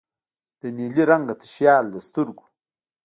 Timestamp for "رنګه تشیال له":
1.11-1.99